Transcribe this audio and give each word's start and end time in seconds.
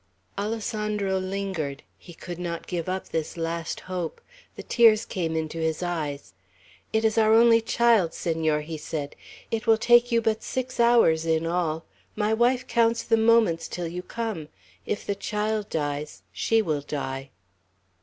Alessandro 0.35 1.19
lingered. 1.19 1.83
He 1.95 2.15
could 2.15 2.39
not 2.39 2.65
give 2.65 2.89
up 2.89 3.09
this 3.09 3.37
last 3.37 3.81
hope. 3.81 4.19
The 4.55 4.63
tears 4.63 5.05
came 5.05 5.35
into 5.35 5.59
his 5.59 5.83
eyes. 5.83 6.33
"It 6.91 7.05
is 7.05 7.19
our 7.19 7.35
only 7.35 7.61
child, 7.61 8.15
Senor," 8.15 8.61
he 8.61 8.79
said. 8.79 9.15
"It 9.51 9.67
will 9.67 9.77
take 9.77 10.11
you 10.11 10.19
but 10.19 10.41
six 10.41 10.79
hours 10.79 11.27
in 11.27 11.45
all. 11.45 11.85
My 12.15 12.33
wife 12.33 12.65
counts 12.65 13.03
the 13.03 13.15
moments 13.15 13.67
till 13.67 13.87
you 13.87 14.01
come! 14.01 14.49
If 14.87 15.05
the 15.05 15.13
child 15.13 15.69
dies, 15.69 16.23
she 16.33 16.63
will 16.63 16.81
die." 16.81 17.29